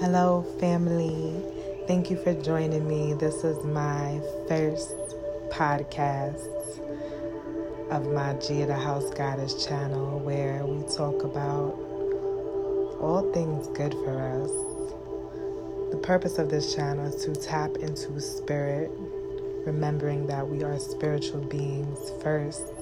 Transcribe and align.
Hello, 0.00 0.46
family. 0.58 1.44
Thank 1.86 2.10
you 2.10 2.16
for 2.16 2.32
joining 2.32 2.88
me. 2.88 3.12
This 3.12 3.44
is 3.44 3.62
my 3.66 4.18
first 4.48 4.94
podcast 5.50 6.48
of 7.90 8.10
my 8.10 8.32
Gia 8.40 8.64
the 8.64 8.74
House 8.74 9.10
Goddess 9.10 9.66
channel 9.66 10.18
where 10.20 10.64
we 10.64 10.82
talk 10.96 11.22
about 11.22 11.76
all 12.98 13.30
things 13.34 13.68
good 13.76 13.92
for 13.92 14.40
us. 14.40 15.92
The 15.92 15.98
purpose 15.98 16.38
of 16.38 16.48
this 16.48 16.74
channel 16.74 17.04
is 17.04 17.22
to 17.26 17.34
tap 17.34 17.76
into 17.76 18.18
spirit, 18.22 18.90
remembering 19.66 20.26
that 20.28 20.48
we 20.48 20.64
are 20.64 20.78
spiritual 20.78 21.42
beings 21.42 22.10
first, 22.22 22.72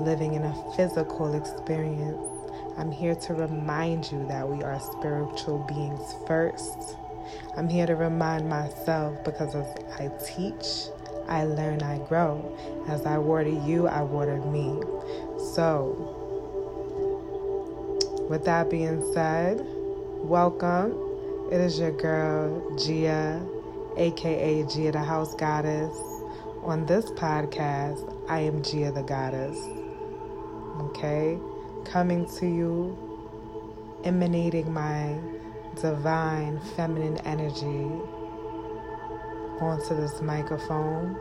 living 0.00 0.32
in 0.32 0.42
a 0.42 0.72
physical 0.74 1.34
experience 1.34 2.35
I'm 2.78 2.92
here 2.92 3.14
to 3.14 3.32
remind 3.32 4.12
you 4.12 4.26
that 4.28 4.46
we 4.46 4.62
are 4.62 4.78
spiritual 4.78 5.64
beings 5.66 6.14
first. 6.26 6.96
I'm 7.56 7.70
here 7.70 7.86
to 7.86 7.96
remind 7.96 8.50
myself 8.50 9.24
because 9.24 9.54
as 9.54 9.66
I 9.98 10.10
teach, 10.22 10.92
I 11.26 11.44
learn, 11.44 11.82
I 11.82 11.98
grow. 12.06 12.54
As 12.86 13.06
I 13.06 13.16
water 13.16 13.48
you, 13.48 13.88
I 13.88 14.02
water 14.02 14.36
me. 14.36 14.78
So, 15.54 15.96
with 18.28 18.44
that 18.44 18.68
being 18.68 19.10
said, 19.14 19.62
welcome. 20.22 21.02
It 21.50 21.60
is 21.60 21.78
your 21.78 21.92
girl, 21.92 22.76
Gia, 22.76 23.40
aka 23.96 24.62
Gia 24.64 24.92
the 24.92 24.98
House 24.98 25.34
Goddess. 25.34 25.96
On 26.62 26.84
this 26.84 27.06
podcast, 27.12 28.14
I 28.28 28.40
am 28.40 28.62
Gia 28.62 28.92
the 28.92 29.02
Goddess. 29.02 29.56
Okay? 30.90 31.38
Coming 31.90 32.26
to 32.38 32.46
you, 32.46 34.00
emanating 34.04 34.72
my 34.72 35.16
divine 35.80 36.60
feminine 36.74 37.18
energy 37.18 37.90
onto 39.60 39.94
this 39.96 40.20
microphone, 40.20 41.16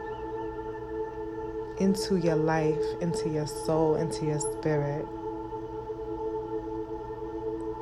into 1.79 2.17
your 2.17 2.35
life, 2.35 2.81
into 3.01 3.29
your 3.29 3.47
soul, 3.47 3.95
into 3.95 4.25
your 4.25 4.39
spirit. 4.39 5.05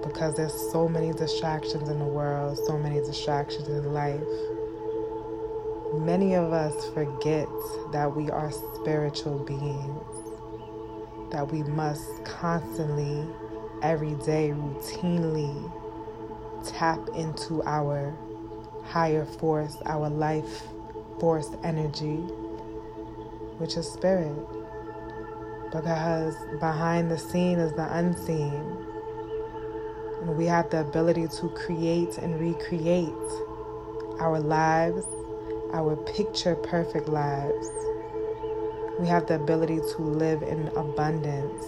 Because 0.04 0.36
there's 0.36 0.72
so 0.72 0.88
many 0.90 1.14
distractions 1.14 1.90
in 1.90 2.00
the 2.00 2.06
world, 2.06 2.58
so 2.66 2.78
many 2.78 3.00
distractions 3.00 3.68
in 3.68 3.94
life. 3.94 4.22
Many 5.94 6.36
of 6.36 6.52
us 6.52 6.90
forget 6.94 7.48
that 7.92 8.14
we 8.16 8.30
are 8.30 8.52
spiritual 8.52 9.40
beings 9.46 10.23
that 11.34 11.52
we 11.52 11.64
must 11.64 12.24
constantly, 12.24 13.28
every 13.82 14.14
day, 14.24 14.54
routinely 14.56 15.72
tap 16.64 17.00
into 17.16 17.62
our 17.64 18.16
higher 18.86 19.26
force, 19.26 19.76
our 19.88 20.10
life 20.10 20.68
force 21.20 21.50
energy, 21.64 22.18
which 23.58 23.76
is 23.76 23.92
spirit. 23.92 24.38
Because 25.72 26.36
behind 26.60 27.10
the 27.10 27.18
scene 27.18 27.58
is 27.58 27.74
the 27.74 27.92
unseen. 27.98 28.78
And 30.22 30.38
we 30.38 30.46
have 30.46 30.70
the 30.70 30.82
ability 30.82 31.28
to 31.40 31.50
create 31.50 32.20
and 32.20 32.40
recreate 32.40 33.10
our 34.20 34.40
lives, 34.40 35.04
our 35.74 35.96
picture 35.96 36.56
perfect 36.56 37.10
lives 37.10 37.83
we 39.00 39.08
have 39.08 39.26
the 39.26 39.36
ability 39.36 39.80
to 39.96 40.02
live 40.02 40.44
in 40.44 40.68
abundance. 40.70 41.66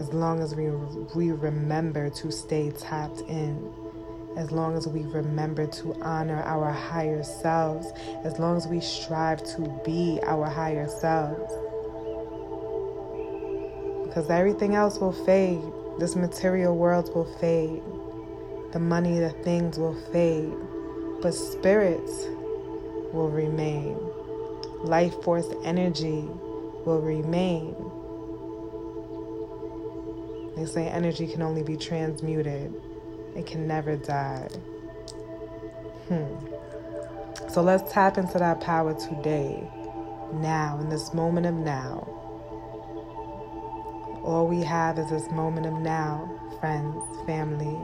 As 0.00 0.12
long 0.12 0.40
as 0.40 0.54
we, 0.54 0.70
we 1.14 1.30
remember 1.30 2.10
to 2.10 2.32
stay 2.32 2.70
tapped 2.70 3.20
in, 3.22 3.72
as 4.36 4.50
long 4.50 4.76
as 4.76 4.88
we 4.88 5.02
remember 5.02 5.66
to 5.66 5.94
honor 6.02 6.42
our 6.42 6.70
higher 6.72 7.22
selves, 7.22 7.92
as 8.24 8.38
long 8.38 8.56
as 8.56 8.66
we 8.66 8.80
strive 8.80 9.42
to 9.54 9.80
be 9.84 10.18
our 10.24 10.46
higher 10.46 10.88
selves. 10.88 11.52
Because 14.06 14.28
everything 14.28 14.74
else 14.74 14.98
will 14.98 15.12
fade, 15.12 15.62
this 15.98 16.16
material 16.16 16.76
world 16.76 17.14
will 17.14 17.32
fade, 17.38 17.82
the 18.72 18.80
money, 18.80 19.20
the 19.20 19.30
things 19.30 19.78
will 19.78 19.96
fade, 20.12 20.52
but 21.22 21.32
spirits 21.32 22.26
will 23.12 23.30
remain 23.30 23.96
life 24.84 25.14
force 25.22 25.48
energy 25.64 26.28
will 26.84 27.00
remain. 27.00 27.74
They 30.56 30.64
say 30.64 30.88
energy 30.88 31.26
can 31.26 31.42
only 31.42 31.62
be 31.62 31.76
transmuted, 31.76 32.72
it 33.34 33.46
can 33.46 33.66
never 33.66 33.96
die. 33.96 34.48
Hmm. 36.08 36.56
So 37.50 37.62
let's 37.62 37.92
tap 37.92 38.16
into 38.18 38.38
that 38.38 38.60
power 38.60 38.94
today, 38.94 39.68
now, 40.34 40.78
in 40.80 40.88
this 40.88 41.12
moment 41.12 41.46
of 41.46 41.54
now. 41.54 42.08
All 44.24 44.46
we 44.48 44.62
have 44.62 44.98
is 44.98 45.10
this 45.10 45.30
moment 45.30 45.66
of 45.66 45.74
now, 45.74 46.28
friends, 46.60 46.96
family. 47.26 47.78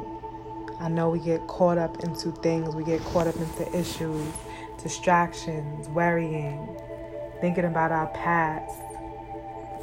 I 0.81 0.89
know 0.89 1.11
we 1.11 1.21
get 1.21 1.47
caught 1.47 1.79
up 1.79 2.03
into 2.03 2.33
things, 2.33 2.75
we 2.75 2.85
get 2.85 3.01
caught 3.03 3.27
up 3.27 3.37
into 3.37 3.79
issues, 3.79 4.27
distractions, 4.81 5.89
worrying, 5.89 6.77
thinking 7.41 7.65
about 7.65 7.93
our 7.93 8.09
past, 8.09 8.81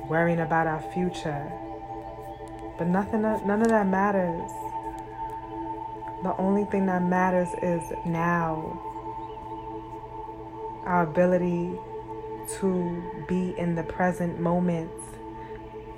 worrying 0.10 0.40
about 0.40 0.68
our 0.68 0.82
future. 0.94 1.52
But 2.78 2.88
nothing, 2.88 3.22
none 3.22 3.62
of 3.62 3.70
that 3.70 3.88
matters. 3.88 4.50
The 6.24 6.36
only 6.38 6.66
thing 6.66 6.86
that 6.88 7.04
matters 7.04 7.50
is 7.62 7.82
now. 8.06 8.86
Our 10.86 11.04
ability 11.04 11.78
to 12.60 13.26
be 13.28 13.54
in 13.58 13.76
the 13.76 13.84
present 13.84 14.40
moment, 14.40 14.92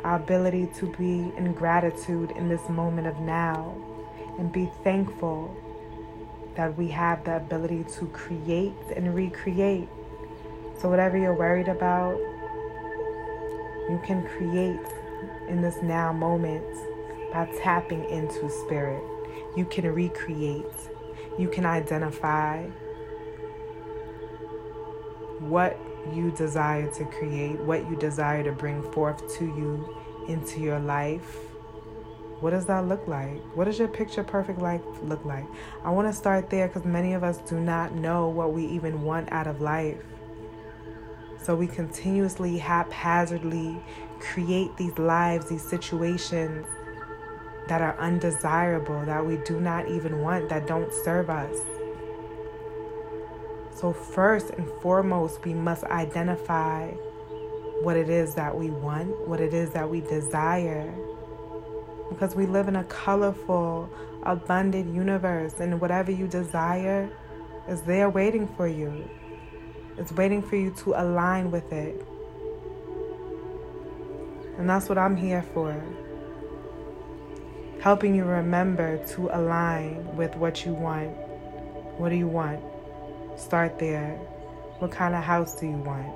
our 0.03 0.17
ability 0.17 0.67
to 0.75 0.87
be 0.97 1.31
in 1.37 1.53
gratitude 1.53 2.31
in 2.31 2.49
this 2.49 2.67
moment 2.69 3.07
of 3.07 3.19
now, 3.19 3.75
and 4.37 4.51
be 4.51 4.69
thankful 4.83 5.55
that 6.55 6.77
we 6.77 6.87
have 6.89 7.23
the 7.23 7.37
ability 7.37 7.85
to 7.99 8.07
create 8.07 8.73
and 8.95 9.13
recreate 9.15 9.87
so, 10.81 10.89
whatever 10.89 11.15
you're 11.15 11.35
worried 11.35 11.67
about, 11.67 12.17
you 13.87 14.01
can 14.03 14.27
create 14.27 14.79
in 15.47 15.61
this 15.61 15.77
now 15.83 16.11
moment 16.11 16.65
by 17.31 17.45
tapping 17.61 18.03
into 18.09 18.49
spirit. 18.49 19.03
You 19.55 19.65
can 19.65 19.85
recreate, 19.93 20.65
you 21.37 21.49
can 21.49 21.67
identify 21.67 22.63
what 25.37 25.77
you 26.11 26.31
desire 26.31 26.91
to 26.93 27.05
create, 27.05 27.59
what 27.59 27.87
you 27.87 27.95
desire 27.95 28.43
to 28.43 28.51
bring 28.51 28.81
forth 28.91 29.37
to 29.37 29.45
you 29.45 29.95
into 30.27 30.61
your 30.61 30.79
life. 30.79 31.50
What 32.41 32.49
does 32.49 32.65
that 32.65 32.87
look 32.87 33.07
like? 33.07 33.39
What 33.55 33.65
does 33.65 33.77
your 33.77 33.87
picture 33.87 34.23
perfect 34.23 34.59
life 34.59 34.81
look 35.03 35.23
like? 35.23 35.45
I 35.85 35.91
want 35.91 36.07
to 36.07 36.13
start 36.13 36.49
there 36.49 36.67
because 36.67 36.85
many 36.85 37.13
of 37.13 37.23
us 37.23 37.37
do 37.37 37.59
not 37.59 37.93
know 37.93 38.27
what 38.27 38.51
we 38.51 38.65
even 38.65 39.03
want 39.03 39.31
out 39.31 39.45
of 39.45 39.61
life. 39.61 40.03
So 41.39 41.55
we 41.55 41.67
continuously, 41.67 42.57
haphazardly 42.57 43.79
create 44.19 44.75
these 44.75 44.97
lives, 44.97 45.49
these 45.49 45.63
situations 45.63 46.65
that 47.67 47.81
are 47.81 47.97
undesirable, 47.99 49.05
that 49.05 49.23
we 49.23 49.37
do 49.37 49.59
not 49.59 49.87
even 49.87 50.21
want, 50.21 50.49
that 50.49 50.65
don't 50.65 50.91
serve 50.91 51.29
us. 51.29 51.55
So, 53.75 53.93
first 53.93 54.49
and 54.51 54.67
foremost, 54.81 55.43
we 55.45 55.53
must 55.53 55.83
identify 55.85 56.89
what 57.81 57.97
it 57.97 58.09
is 58.09 58.35
that 58.35 58.55
we 58.55 58.69
want, 58.69 59.27
what 59.27 59.39
it 59.39 59.53
is 59.53 59.71
that 59.71 59.89
we 59.89 60.01
desire. 60.01 60.93
Because 62.11 62.35
we 62.35 62.45
live 62.45 62.67
in 62.67 62.75
a 62.75 62.83
colorful, 62.83 63.89
abundant 64.23 64.93
universe, 64.93 65.53
and 65.59 65.79
whatever 65.79 66.11
you 66.11 66.27
desire 66.27 67.09
is 67.69 67.81
there 67.83 68.09
waiting 68.09 68.47
for 68.57 68.67
you. 68.67 69.09
It's 69.97 70.11
waiting 70.11 70.41
for 70.41 70.57
you 70.57 70.71
to 70.83 70.93
align 71.01 71.51
with 71.51 71.71
it. 71.71 72.05
And 74.57 74.69
that's 74.69 74.89
what 74.89 74.97
I'm 74.97 75.15
here 75.15 75.41
for. 75.53 75.81
Helping 77.79 78.13
you 78.13 78.25
remember 78.25 79.03
to 79.13 79.29
align 79.31 80.15
with 80.17 80.35
what 80.35 80.65
you 80.65 80.73
want. 80.73 81.09
What 81.97 82.09
do 82.09 82.15
you 82.15 82.27
want? 82.27 82.59
Start 83.39 83.79
there. 83.79 84.15
What 84.79 84.91
kind 84.91 85.15
of 85.15 85.23
house 85.23 85.55
do 85.55 85.65
you 85.65 85.77
want? 85.77 86.07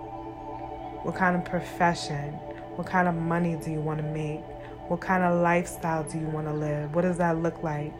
What 1.05 1.15
kind 1.15 1.37
of 1.37 1.45
profession? 1.45 2.33
What 2.75 2.85
kind 2.85 3.07
of 3.07 3.15
money 3.15 3.57
do 3.63 3.71
you 3.71 3.79
want 3.79 4.01
to 4.01 4.07
make? 4.07 4.41
What 4.87 5.01
kind 5.01 5.23
of 5.23 5.41
lifestyle 5.41 6.03
do 6.03 6.19
you 6.19 6.27
want 6.27 6.45
to 6.45 6.53
live? 6.53 6.93
What 6.93 7.01
does 7.01 7.17
that 7.17 7.39
look 7.39 7.63
like? 7.63 7.91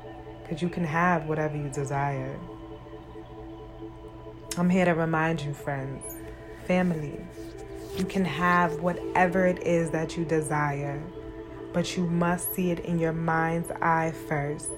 Because 0.44 0.62
you 0.62 0.70
can 0.70 0.84
have 0.84 1.26
whatever 1.26 1.58
you 1.58 1.70
desire. 1.70 2.38
I'm 4.58 4.70
here 4.70 4.86
to 4.86 4.94
remind 4.94 5.42
you, 5.42 5.54
friends, 5.54 6.04
family, 6.68 7.20
you 7.98 8.06
can 8.06 8.24
have 8.24 8.82
whatever 8.82 9.48
it 9.48 9.64
is 9.64 9.90
that 9.92 10.16
you 10.16 10.26
desire, 10.26 11.02
but 11.74 11.98
you 11.98 12.06
must 12.06 12.54
see 12.54 12.70
it 12.70 12.80
in 12.82 13.00
your 13.00 13.14
mind's 13.14 13.72
eye 13.82 14.14
first 14.28 14.70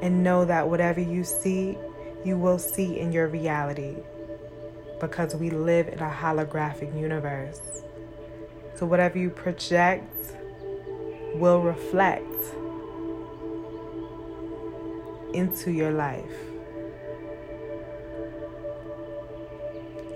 and 0.00 0.24
know 0.24 0.46
that 0.46 0.68
whatever 0.68 1.00
you 1.00 1.24
see, 1.24 1.76
you 2.24 2.38
will 2.38 2.58
see 2.58 2.98
in 2.98 3.12
your 3.12 3.28
reality 3.28 3.96
because 4.98 5.34
we 5.34 5.50
live 5.50 5.88
in 5.88 5.98
a 5.98 6.10
holographic 6.10 6.98
universe. 6.98 7.60
So, 8.76 8.86
whatever 8.86 9.18
you 9.18 9.30
project 9.30 10.34
will 11.34 11.60
reflect 11.60 12.32
into 15.34 15.72
your 15.72 15.90
life. 15.90 16.24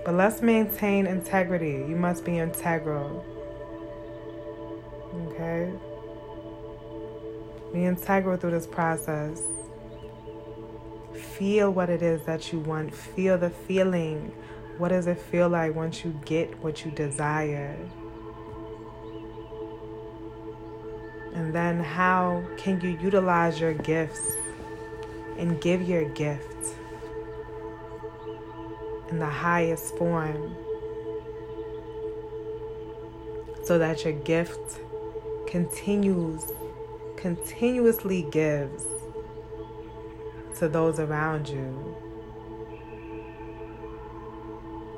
But 0.05 0.15
let's 0.15 0.41
maintain 0.41 1.05
integrity. 1.05 1.85
You 1.87 1.95
must 1.95 2.23
be 2.23 2.39
integral. 2.39 3.25
Okay? 5.27 5.71
Be 7.73 7.85
integral 7.85 8.37
through 8.37 8.51
this 8.51 8.65
process. 8.65 9.41
Feel 11.13 11.71
what 11.71 11.89
it 11.89 12.01
is 12.01 12.23
that 12.23 12.51
you 12.51 12.59
want. 12.59 12.95
Feel 12.95 13.37
the 13.37 13.49
feeling. 13.49 14.33
What 14.77 14.89
does 14.89 15.05
it 15.05 15.19
feel 15.19 15.49
like 15.49 15.75
once 15.75 16.03
you 16.05 16.19
get 16.25 16.57
what 16.63 16.85
you 16.85 16.91
desire? 16.91 17.77
And 21.49 21.55
then, 21.55 21.79
how 21.79 22.43
can 22.57 22.79
you 22.79 22.89
utilize 23.01 23.59
your 23.59 23.73
gifts 23.73 24.33
and 25.35 25.59
give 25.59 25.81
your 25.81 26.07
gift 26.09 26.75
in 29.09 29.17
the 29.17 29.25
highest 29.25 29.97
form 29.97 30.55
so 33.63 33.79
that 33.79 34.03
your 34.03 34.13
gift 34.13 34.79
continues 35.47 36.51
continuously 37.17 38.27
gives 38.29 38.85
to 40.59 40.69
those 40.69 40.99
around 40.99 41.49
you 41.49 41.95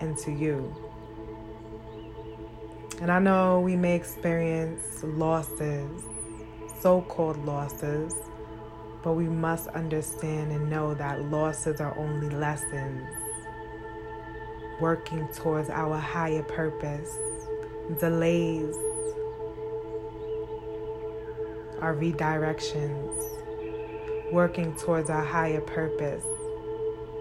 and 0.01 0.17
to 0.17 0.33
you. 0.33 0.75
And 2.99 3.09
I 3.09 3.19
know 3.19 3.61
we 3.61 3.77
may 3.77 3.95
experience 3.95 5.01
losses, 5.01 6.03
so 6.81 7.01
called 7.01 7.43
losses, 7.45 8.13
but 9.03 9.13
we 9.13 9.25
must 9.25 9.67
understand 9.69 10.51
and 10.51 10.69
know 10.69 10.93
that 10.95 11.23
losses 11.29 11.79
are 11.79 11.97
only 11.97 12.29
lessons 12.29 13.07
working 14.79 15.27
towards 15.35 15.69
our 15.69 15.97
higher 15.97 16.41
purpose. 16.43 17.15
Delays 17.99 18.75
are 21.79 21.95
redirections 21.95 23.13
working 24.31 24.75
towards 24.75 25.09
our 25.09 25.23
higher 25.23 25.61
purpose. 25.61 26.23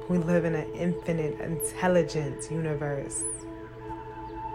We 0.09 0.19
live 0.19 0.45
in 0.45 0.55
an 0.55 0.73
infinite, 0.73 1.41
intelligent 1.41 2.51
universe. 2.51 3.23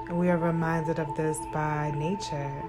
And 0.08 0.18
we 0.18 0.30
are 0.30 0.38
reminded 0.38 1.00
of 1.00 1.16
this 1.16 1.38
by 1.54 1.92
nature. 1.96 2.64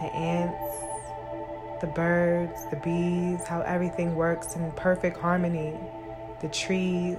The 0.00 0.06
ants, 0.14 1.80
the 1.80 1.86
birds, 1.86 2.66
the 2.70 2.76
bees, 2.76 3.46
how 3.46 3.62
everything 3.62 4.14
works 4.14 4.54
in 4.56 4.70
perfect 4.72 5.16
harmony. 5.18 5.74
The 6.40 6.48
trees, 6.48 7.16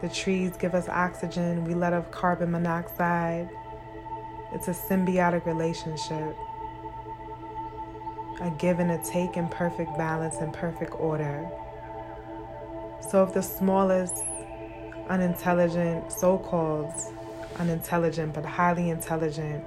the 0.00 0.08
trees 0.08 0.56
give 0.56 0.74
us 0.74 0.88
oxygen, 0.88 1.64
we 1.64 1.74
let 1.74 1.92
off 1.92 2.10
carbon 2.10 2.50
monoxide. 2.50 3.48
It's 4.52 4.68
a 4.68 4.72
symbiotic 4.72 5.46
relationship, 5.46 6.36
a 8.40 8.50
give 8.58 8.80
and 8.80 8.90
a 8.90 9.02
take 9.04 9.36
in 9.36 9.48
perfect 9.48 9.96
balance 9.96 10.36
and 10.36 10.52
perfect 10.52 10.92
order. 10.98 11.48
So, 13.10 13.22
if 13.24 13.32
the 13.32 13.42
smallest 13.42 14.14
unintelligent, 15.08 16.12
so 16.12 16.38
called 16.38 16.92
unintelligent 17.58 18.32
but 18.32 18.44
highly 18.44 18.90
intelligent 18.90 19.64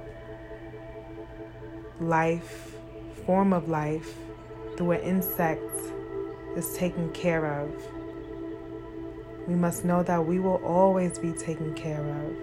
life 2.00 2.76
form 3.26 3.52
of 3.52 3.68
life 3.68 4.16
through 4.76 4.92
an 4.92 5.00
insect 5.00 5.62
is 6.56 6.72
taken 6.76 7.10
care 7.12 7.44
of, 7.60 7.70
we 9.48 9.54
must 9.54 9.84
know 9.84 10.02
that 10.02 10.24
we 10.24 10.38
will 10.38 10.62
always 10.64 11.18
be 11.18 11.32
taken 11.32 11.74
care 11.74 12.00
of. 12.00 12.36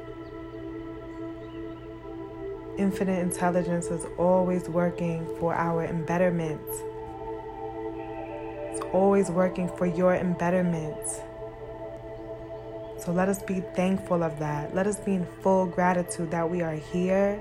Infinite 2.80 3.20
intelligence 3.20 3.88
is 3.88 4.06
always 4.18 4.68
working 4.68 5.26
for 5.40 5.54
our 5.54 5.84
embetterment. 5.86 6.62
It's 8.72 8.82
always 8.92 9.30
working 9.30 9.70
for 9.78 9.86
your 9.86 10.16
embetterment. 10.16 11.08
So 13.00 13.12
let 13.12 13.30
us 13.30 13.44
be 13.44 13.62
thankful 13.76 14.24
of 14.24 14.40
that. 14.40 14.74
Let 14.74 14.88
us 14.88 15.00
be 15.00 15.16
in 15.16 15.28
full 15.42 15.66
gratitude 15.66 16.32
that 16.32 16.50
we 16.50 16.62
are 16.62 16.76
here, 16.76 17.40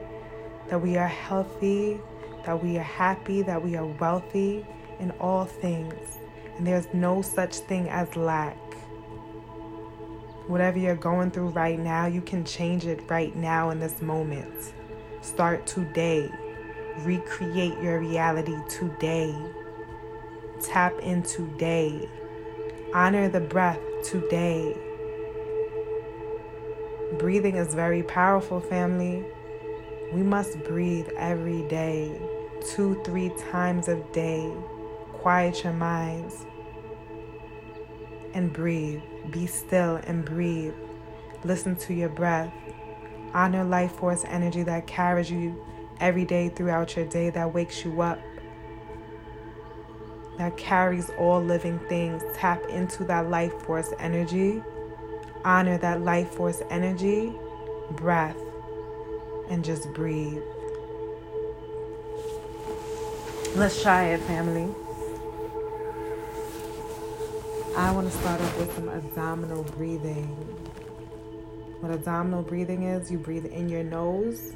that 0.72 0.80
we 0.80 0.96
are 0.96 1.06
healthy, 1.06 2.00
that 2.46 2.64
we 2.64 2.78
are 2.78 2.82
happy, 2.82 3.42
that 3.42 3.62
we 3.62 3.76
are 3.76 3.84
wealthy 3.84 4.64
in 5.00 5.10
all 5.20 5.44
things. 5.44 6.16
And 6.56 6.66
there's 6.66 6.86
no 6.94 7.20
such 7.20 7.56
thing 7.56 7.90
as 7.90 8.16
lack. 8.16 8.56
Whatever 10.46 10.78
you're 10.78 10.96
going 10.96 11.30
through 11.30 11.48
right 11.48 11.78
now, 11.78 12.06
you 12.06 12.22
can 12.22 12.42
change 12.46 12.86
it 12.86 13.02
right 13.10 13.36
now 13.36 13.68
in 13.68 13.80
this 13.80 14.00
moment. 14.00 14.72
Start 15.20 15.66
today. 15.66 16.30
Recreate 17.00 17.78
your 17.82 18.00
reality 18.00 18.56
today. 18.70 19.36
Tap 20.62 20.98
in 21.00 21.22
today. 21.22 22.08
Honor 22.94 23.28
the 23.28 23.40
breath 23.40 23.78
today. 24.02 24.74
Breathing 27.18 27.56
is 27.56 27.74
very 27.74 28.02
powerful, 28.02 28.58
family. 28.58 29.22
We 30.12 30.22
must 30.22 30.62
breathe 30.64 31.08
every 31.16 31.62
day 31.68 32.20
two, 32.74 33.00
three 33.02 33.30
times 33.50 33.88
a 33.88 33.96
day. 34.12 34.52
Quiet 35.14 35.64
your 35.64 35.72
minds 35.72 36.44
and 38.34 38.52
breathe. 38.52 39.00
Be 39.30 39.46
still 39.46 39.96
and 40.06 40.22
breathe. 40.24 40.74
Listen 41.44 41.76
to 41.76 41.94
your 41.94 42.10
breath. 42.10 42.52
Honor 43.32 43.64
life 43.64 43.92
force 43.92 44.24
energy 44.26 44.62
that 44.64 44.86
carries 44.86 45.30
you 45.30 45.64
every 45.98 46.26
day 46.26 46.50
throughout 46.50 46.94
your 46.94 47.06
day, 47.06 47.30
that 47.30 47.54
wakes 47.54 47.82
you 47.82 48.02
up, 48.02 48.20
that 50.36 50.56
carries 50.58 51.08
all 51.18 51.40
living 51.40 51.78
things. 51.88 52.22
Tap 52.34 52.62
into 52.68 53.04
that 53.04 53.30
life 53.30 53.54
force 53.62 53.94
energy. 53.98 54.62
Honor 55.44 55.78
that 55.78 56.02
life 56.02 56.34
force 56.34 56.60
energy, 56.68 57.32
breath, 57.92 58.36
and 59.50 59.64
just 59.64 59.92
breathe. 59.92 60.42
Let's 63.54 63.82
try 63.82 64.04
it, 64.04 64.20
family. 64.20 64.74
I 67.76 67.90
want 67.90 68.10
to 68.10 68.18
start 68.18 68.40
off 68.40 68.58
with 68.58 68.74
some 68.74 68.88
abdominal 68.88 69.62
breathing. 69.76 70.26
What 71.80 71.90
abdominal 71.90 72.42
breathing 72.42 72.84
is, 72.84 73.10
you 73.10 73.18
breathe 73.18 73.46
in 73.46 73.68
your 73.68 73.82
nose. 73.82 74.52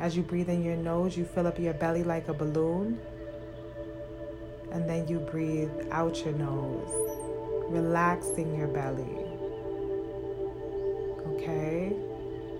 As 0.00 0.16
you 0.16 0.22
breathe 0.22 0.48
in 0.48 0.64
your 0.64 0.76
nose, 0.76 1.16
you 1.16 1.24
fill 1.24 1.46
up 1.46 1.58
your 1.58 1.74
belly 1.74 2.02
like 2.02 2.28
a 2.28 2.34
balloon. 2.34 2.98
And 4.72 4.88
then 4.88 5.06
you 5.06 5.20
breathe 5.20 5.70
out 5.90 6.24
your 6.24 6.34
nose, 6.34 6.88
relaxing 7.70 8.56
your 8.56 8.68
belly. 8.68 9.24
Okay? 11.28 11.94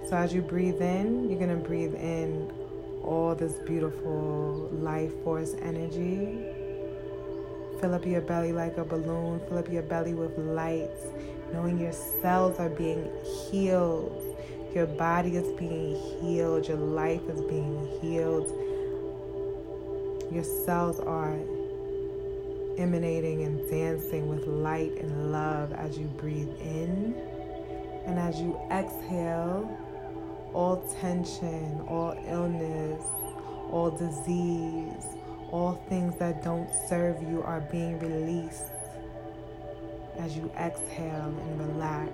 So 0.08 0.16
as 0.16 0.34
you 0.34 0.42
breathe 0.42 0.82
in, 0.82 1.30
you're 1.30 1.38
going 1.38 1.50
to 1.50 1.66
breathe 1.66 1.94
in 1.94 2.52
all 3.02 3.34
this 3.34 3.54
beautiful 3.66 4.68
life 4.72 5.12
force 5.22 5.54
energy. 5.62 6.38
Fill 7.80 7.94
up 7.94 8.04
your 8.04 8.20
belly 8.20 8.52
like 8.52 8.76
a 8.76 8.84
balloon. 8.84 9.40
Fill 9.48 9.58
up 9.58 9.72
your 9.72 9.82
belly 9.82 10.12
with 10.12 10.36
light, 10.36 10.90
knowing 11.52 11.78
your 11.78 11.92
cells 11.92 12.58
are 12.58 12.68
being 12.68 13.10
healed. 13.50 14.36
Your 14.74 14.86
body 14.86 15.36
is 15.36 15.50
being 15.58 15.96
healed. 16.20 16.68
Your 16.68 16.76
life 16.76 17.22
is 17.28 17.40
being 17.42 17.88
healed. 18.00 18.48
Your 20.30 20.44
cells 20.44 21.00
are 21.00 21.38
emanating 22.76 23.42
and 23.44 23.70
dancing 23.70 24.28
with 24.28 24.46
light 24.46 24.92
and 24.98 25.32
love 25.32 25.72
as 25.72 25.96
you 25.96 26.06
breathe 26.06 26.48
in. 26.60 27.14
And 28.06 28.18
as 28.18 28.38
you 28.38 28.60
exhale, 28.70 29.78
all 30.54 30.76
tension, 31.00 31.80
all 31.88 32.16
illness, 32.26 33.02
all 33.70 33.90
disease, 33.90 35.04
all 35.50 35.84
things 35.88 36.16
that 36.18 36.42
don't 36.42 36.68
serve 36.88 37.20
you 37.22 37.42
are 37.42 37.60
being 37.60 37.98
released 37.98 38.64
as 40.18 40.36
you 40.36 40.50
exhale 40.58 41.34
and 41.36 41.60
relax. 41.60 42.12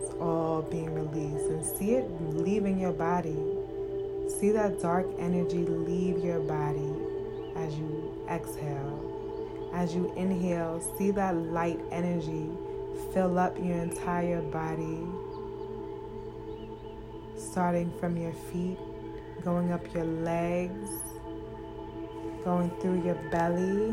It's 0.00 0.14
all 0.20 0.62
being 0.62 0.92
released 0.92 1.46
and 1.46 1.64
see 1.64 1.92
it 1.92 2.10
leaving 2.20 2.78
your 2.78 2.92
body. 2.92 3.38
See 4.38 4.50
that 4.50 4.80
dark 4.80 5.06
energy 5.18 5.64
leave 5.64 6.24
your 6.24 6.40
body 6.40 6.92
as 7.56 7.74
you 7.76 8.26
exhale. 8.28 9.70
As 9.72 9.94
you 9.94 10.12
inhale, 10.16 10.80
see 10.98 11.12
that 11.12 11.34
light 11.36 11.80
energy 11.90 12.48
fill 13.12 13.38
up 13.38 13.56
your 13.58 13.76
entire 13.78 14.40
body, 14.40 15.06
starting 17.52 17.92
from 18.00 18.16
your 18.16 18.32
feet, 18.32 18.78
going 19.44 19.72
up 19.72 19.82
your 19.92 20.06
legs, 20.06 20.88
going 22.44 22.70
through 22.80 23.04
your 23.04 23.14
belly, 23.30 23.92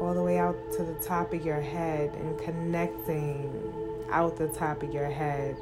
all 0.00 0.14
the 0.14 0.22
way 0.22 0.36
out 0.36 0.56
to 0.72 0.82
the 0.82 0.94
top 0.94 1.32
of 1.32 1.46
your 1.46 1.60
head 1.60 2.12
and 2.14 2.36
connecting 2.40 3.72
out 4.10 4.36
the 4.36 4.48
top 4.48 4.82
of 4.82 4.92
your 4.92 5.08
head 5.08 5.56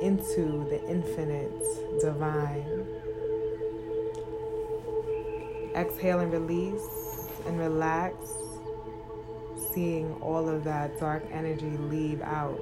into 0.00 0.66
the 0.70 0.82
infinite 0.88 1.52
divine. 2.00 2.86
Exhale 5.76 6.20
and 6.20 6.32
release 6.32 7.28
and 7.46 7.58
relax, 7.58 8.14
seeing 9.74 10.14
all 10.22 10.48
of 10.48 10.64
that 10.64 10.98
dark 10.98 11.22
energy 11.30 11.76
leave 11.76 12.22
out 12.22 12.58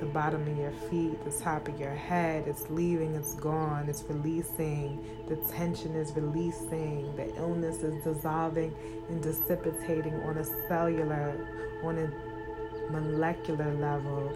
the 0.00 0.06
bottom 0.06 0.42
of 0.48 0.56
your 0.56 0.72
feet, 0.72 1.22
the 1.24 1.30
top 1.30 1.68
of 1.68 1.78
your 1.78 1.94
head. 1.94 2.48
It's 2.48 2.68
leaving, 2.70 3.14
it's 3.14 3.34
gone, 3.34 3.88
it's 3.88 4.02
releasing. 4.08 5.04
The 5.28 5.36
tension 5.36 5.94
is 5.94 6.12
releasing. 6.16 7.14
The 7.16 7.34
illness 7.36 7.82
is 7.82 8.02
dissolving 8.02 8.74
and 9.08 9.22
dissipating 9.22 10.14
on 10.22 10.38
a 10.38 10.44
cellular, 10.68 11.46
on 11.84 11.98
a 11.98 12.90
molecular 12.90 13.74
level. 13.74 14.32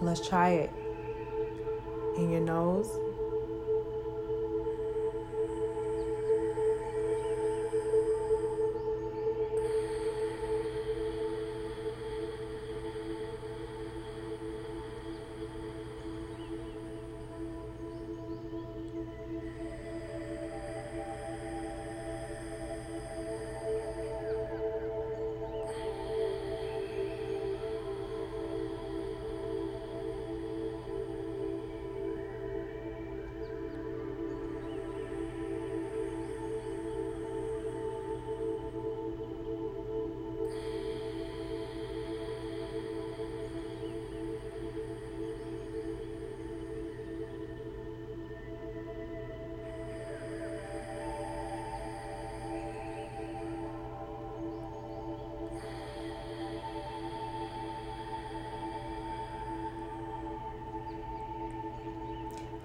Let's 0.00 0.26
try 0.26 0.50
it. 0.50 0.70
In 2.16 2.30
your 2.30 2.40
nose. 2.40 3.09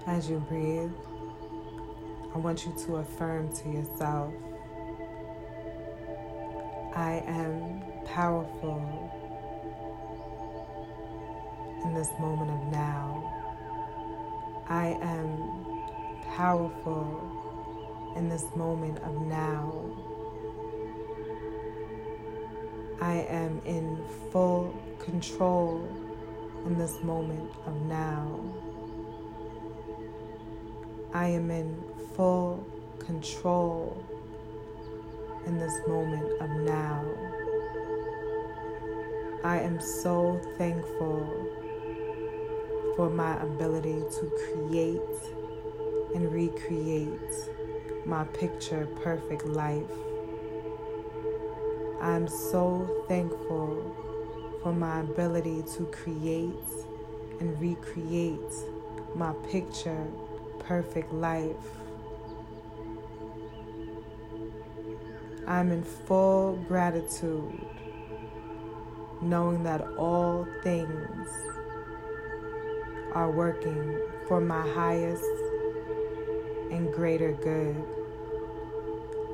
As 0.07 0.29
you 0.29 0.39
breathe, 0.39 0.91
I 2.33 2.37
want 2.37 2.65
you 2.65 2.73
to 2.85 2.97
affirm 2.97 3.51
to 3.53 3.69
yourself 3.69 4.33
I 6.95 7.21
am 7.27 7.83
powerful 8.05 9.11
in 11.83 11.93
this 11.93 12.07
moment 12.17 12.51
of 12.51 12.71
now. 12.71 13.33
I 14.69 14.97
am 15.01 15.65
powerful 16.37 18.13
in 18.15 18.29
this 18.29 18.45
moment 18.55 18.99
of 18.99 19.19
now. 19.27 19.73
I 23.01 23.25
am 23.29 23.61
in 23.65 24.01
full 24.31 24.73
control 24.99 25.85
in 26.65 26.77
this 26.77 27.03
moment 27.03 27.51
of 27.65 27.75
now. 27.81 28.39
I 31.15 31.27
am 31.27 31.49
in 31.49 31.81
full 32.13 32.67
control 32.99 33.95
in 35.45 35.57
this 35.57 35.73
moment 35.87 36.29
of 36.41 36.49
now. 36.49 37.05
I 39.41 39.59
am 39.59 39.79
so 39.79 40.41
thankful 40.57 41.25
for 42.97 43.09
my 43.09 43.41
ability 43.41 44.01
to 44.19 44.31
create 44.43 44.99
and 46.13 46.33
recreate 46.33 47.33
my 48.05 48.25
picture 48.25 48.85
perfect 49.01 49.45
life. 49.45 49.95
I'm 52.01 52.27
so 52.27 53.05
thankful 53.07 53.95
for 54.61 54.73
my 54.73 54.99
ability 54.99 55.63
to 55.77 55.85
create 55.85 56.71
and 57.39 57.57
recreate 57.61 58.53
my 59.15 59.31
picture 59.49 60.07
perfect 60.67 61.13
life. 61.13 61.55
I'm 65.47 65.71
in 65.71 65.83
full 65.83 66.55
gratitude, 66.67 67.65
knowing 69.21 69.63
that 69.63 69.81
all 69.97 70.47
things 70.63 71.29
are 73.13 73.29
working 73.29 73.99
for 74.27 74.41
my 74.41 74.67
highest 74.73 75.23
and 76.71 76.91
greater 76.91 77.33
good. 77.33 77.75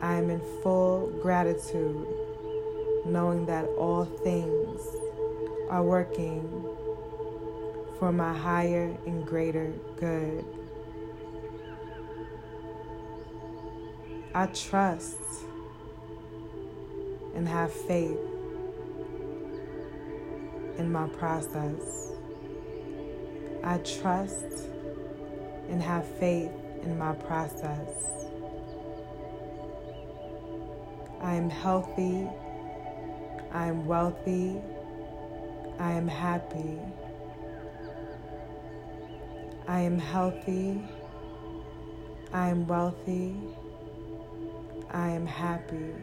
I 0.02 0.16
am 0.16 0.30
in 0.30 0.42
full 0.62 1.08
gratitude, 1.22 2.08
knowing 3.06 3.46
that 3.46 3.66
all 3.78 4.04
things 4.04 4.82
are 5.70 5.84
working 5.84 6.42
for 8.00 8.12
my 8.12 8.38
higher 8.38 8.98
and 9.06 9.26
greater 9.26 9.72
good. 9.98 10.44
I 14.34 14.46
trust 14.46 15.20
and 17.36 17.46
have 17.46 17.74
faith 17.74 18.18
in 20.78 20.90
my 20.90 21.08
process. 21.10 22.14
I 23.62 23.78
trust 23.80 24.70
and 25.68 25.82
have 25.82 26.08
faith 26.18 26.52
in 26.84 26.98
my 26.98 27.14
process. 27.14 27.90
I 31.22 31.36
am 31.36 31.50
healthy. 31.50 32.26
I 33.52 33.66
am 33.66 33.86
wealthy. 33.86 34.62
I 35.78 35.92
am 35.92 36.08
happy. 36.08 36.80
I 39.68 39.82
am 39.82 40.00
healthy. 40.00 40.82
I 42.32 42.48
am 42.48 42.66
wealthy. 42.66 43.36
I 44.94 45.08
am 45.10 45.26
happy. 45.26 45.94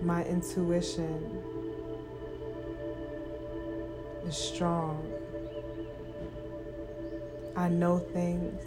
My 0.00 0.24
intuition 0.24 1.42
is 4.26 4.34
strong. 4.34 5.06
I 7.54 7.68
know 7.68 7.98
things 7.98 8.64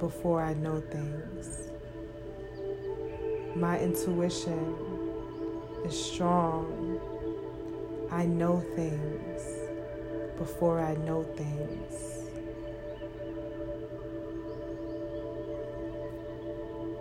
before 0.00 0.42
I 0.42 0.54
know 0.54 0.80
things. 0.80 1.70
My 3.54 3.78
intuition 3.78 4.74
is 5.84 6.04
strong. 6.04 7.00
I 8.10 8.26
know 8.26 8.60
things 8.74 9.42
before 10.38 10.80
I 10.80 10.94
know 10.94 11.24
things. 11.24 12.07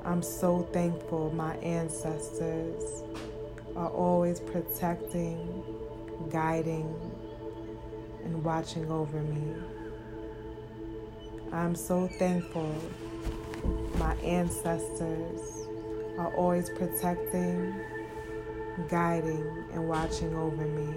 I'm 0.07 0.23
so 0.23 0.61
thankful 0.71 1.33
my 1.33 1.57
ancestors 1.57 3.03
are 3.75 3.89
always 3.89 4.39
protecting, 4.39 5.65
guiding, 6.31 6.95
and 8.23 8.41
watching 8.41 8.89
over 8.89 9.21
me. 9.21 9.53
I'm 11.51 11.75
so 11.75 12.07
thankful 12.07 12.73
my 13.97 14.15
ancestors 14.23 15.41
are 16.17 16.33
always 16.37 16.69
protecting, 16.69 17.75
guiding 18.87 19.65
and 19.73 19.89
watching 19.89 20.33
over 20.37 20.63
me. 20.63 20.87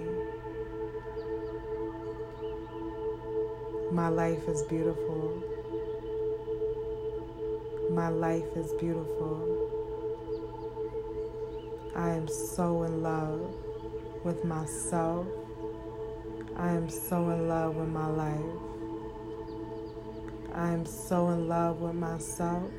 My 3.91 4.07
life 4.07 4.47
is 4.47 4.61
beautiful. 4.61 5.50
My 7.91 8.07
life 8.07 8.55
is 8.55 8.71
beautiful. 8.79 9.35
I 11.93 12.11
am 12.11 12.25
so 12.25 12.83
in 12.83 13.03
love 13.03 13.53
with 14.23 14.45
myself. 14.45 15.27
I 16.55 16.69
am 16.69 16.89
so 16.89 17.29
in 17.31 17.49
love 17.49 17.75
with 17.75 17.89
my 17.89 18.07
life. 18.07 18.45
I 20.55 20.69
am 20.69 20.85
so 20.85 21.31
in 21.31 21.49
love 21.49 21.81
with 21.81 21.95
myself. 21.95 22.71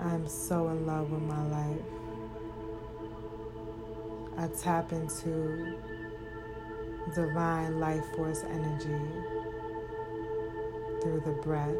I 0.00 0.12
am 0.12 0.26
so 0.26 0.66
in 0.70 0.84
love 0.84 1.12
with 1.12 1.22
my 1.22 1.46
life. 1.46 1.82
I 4.38 4.48
tap 4.60 4.92
into 4.92 5.78
divine 7.14 7.78
life 7.78 8.04
force 8.16 8.42
energy 8.42 9.00
through 11.00 11.22
the 11.24 11.40
breath. 11.44 11.76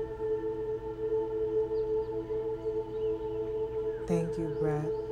Thank 4.10 4.38
you, 4.38 4.48
breath. 4.48 5.09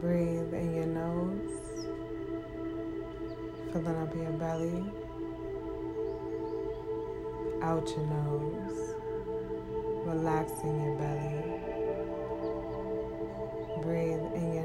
Breathe 0.00 0.52
in 0.54 0.74
your 0.74 0.86
nose, 0.86 1.86
filling 3.72 3.96
up 3.96 4.14
your 4.14 4.32
belly, 4.32 4.84
out 7.62 7.88
your 7.90 8.06
nose, 8.06 8.94
relaxing 10.06 10.84
your 10.84 10.96
belly. 10.96 11.60
Breathe 13.82 14.34
in 14.34 14.54
your 14.54 14.63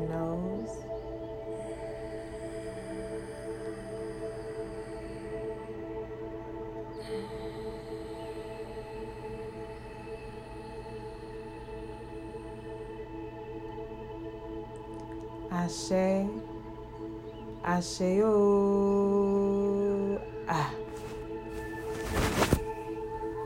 Ashe, 15.51 16.27
Asheo. 17.65 18.29
Ah. 20.47 20.71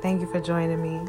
Thank 0.02 0.20
you 0.20 0.28
for 0.28 0.42
joining 0.42 0.82
me. 0.82 1.00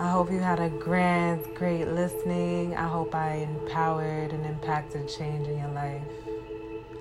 I 0.00 0.08
hope 0.08 0.32
you 0.32 0.40
had 0.40 0.58
a 0.58 0.70
grand, 0.70 1.44
great 1.54 1.86
listening. 1.86 2.74
I 2.76 2.88
hope 2.88 3.14
I 3.14 3.34
empowered 3.34 4.32
and 4.32 4.46
impacted 4.46 5.08
change 5.08 5.46
in 5.48 5.58
your 5.58 5.68
life. 5.68 6.02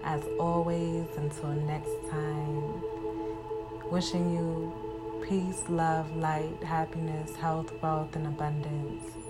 As 0.04 0.24
always, 0.40 1.08
until 1.16 1.52
next 1.52 1.96
time, 2.10 2.82
wishing 3.90 4.34
you 4.36 4.74
peace, 5.28 5.64
love, 5.70 6.16
light, 6.18 6.62
happiness, 6.64 7.36
health, 7.38 7.72
wealth, 7.82 8.16
and 8.16 8.28
abundance. 8.28 9.21